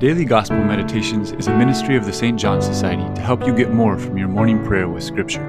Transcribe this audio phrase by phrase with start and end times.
[0.00, 2.40] Daily Gospel Meditations is a ministry of the St.
[2.40, 5.44] John Society to help you get more from your morning prayer with Scripture.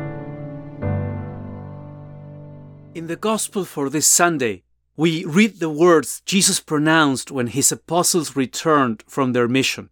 [2.94, 4.64] In the Gospel for this Sunday,
[4.98, 9.90] we read the words Jesus pronounced when his apostles returned from their mission.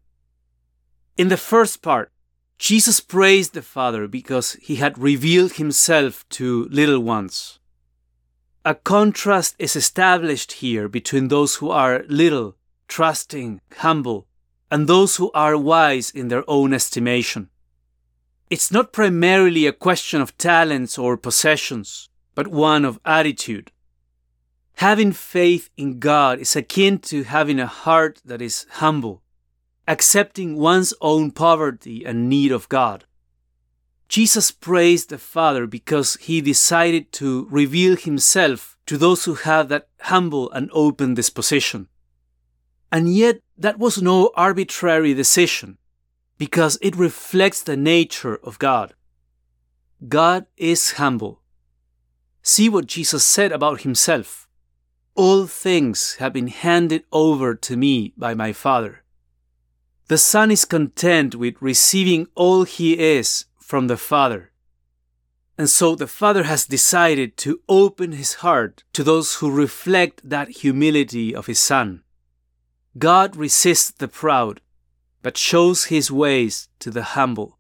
[1.15, 2.11] In the first part,
[2.57, 7.59] Jesus praised the Father because he had revealed himself to little ones.
[8.65, 12.57] A contrast is established here between those who are little,
[12.89, 14.25] trusting, humble,
[14.71, 17.49] and those who are wise in their own estimation.
[18.49, 23.71] It's not primarily a question of talents or possessions, but one of attitude.
[24.77, 29.21] Having faith in God is akin to having a heart that is humble,
[29.87, 33.05] accepting one's own poverty and need of God.
[34.07, 39.87] Jesus praised the Father because he decided to reveal himself to those who have that
[39.99, 41.87] humble and open disposition.
[42.91, 45.77] And yet, that was no arbitrary decision,
[46.37, 48.93] because it reflects the nature of God.
[50.07, 51.41] God is humble.
[52.41, 54.47] See what Jesus said about himself.
[55.13, 59.03] All things have been handed over to me by my Father.
[60.07, 64.51] The Son is content with receiving all he is from the Father.
[65.57, 70.63] And so the Father has decided to open his heart to those who reflect that
[70.63, 72.03] humility of his Son.
[72.97, 74.61] God resists the proud,
[75.21, 77.59] but shows his ways to the humble.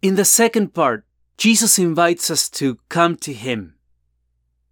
[0.00, 1.04] In the second part,
[1.36, 3.74] Jesus invites us to come to him.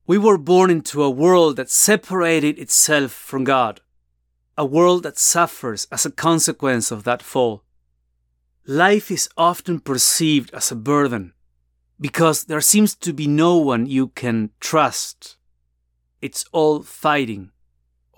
[0.07, 3.81] We were born into a world that separated itself from God,
[4.57, 7.65] a world that suffers as a consequence of that fall.
[8.67, 11.33] Life is often perceived as a burden
[12.01, 15.37] because there seems to be no one you can trust.
[16.23, 17.51] It's all fighting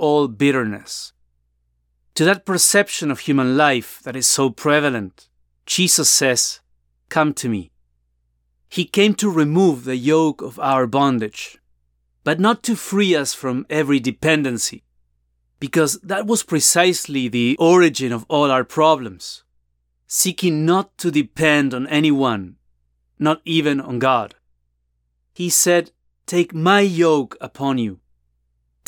[0.01, 1.12] all bitterness.
[2.15, 5.28] To that perception of human life that is so prevalent,
[5.66, 6.61] Jesus says,
[7.09, 7.71] Come to me.
[8.69, 11.59] He came to remove the yoke of our bondage,
[12.25, 14.84] but not to free us from every dependency,
[15.59, 19.44] because that was precisely the origin of all our problems,
[20.06, 22.56] seeking not to depend on anyone,
[23.19, 24.34] not even on God.
[25.34, 25.93] He said,
[26.27, 28.00] Take my yoke upon you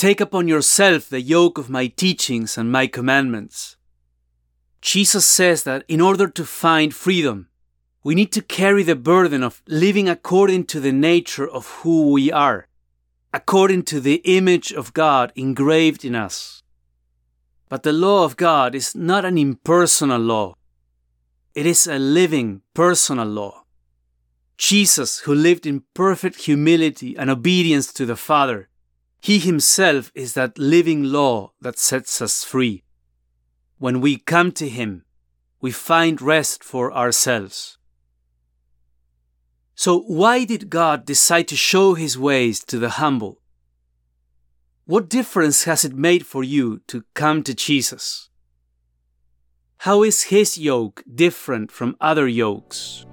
[0.03, 3.77] Take upon yourself the yoke of my teachings and my commandments.
[4.81, 7.47] Jesus says that in order to find freedom,
[8.03, 12.33] we need to carry the burden of living according to the nature of who we
[12.33, 12.67] are,
[13.33, 16.65] according to the image of God engraved in us.
[17.69, 20.57] But the law of God is not an impersonal law,
[21.55, 23.63] it is a living, personal law.
[24.59, 28.69] Jesus, who lived in perfect humility and obedience to the Father,
[29.23, 32.83] he himself is that living law that sets us free.
[33.79, 35.05] When we come to Him,
[35.61, 37.79] we find rest for ourselves.
[39.77, 43.41] So, why did God decide to show His ways to the humble?
[44.87, 48.29] What difference has it made for you to come to Jesus?
[49.79, 53.07] How is His yoke different from other yokes?